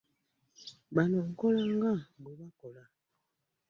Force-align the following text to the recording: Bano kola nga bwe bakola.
Bano 0.95 1.17
kola 1.39 1.63
nga 1.73 1.91
bwe 2.21 2.33
bakola. 2.39 2.83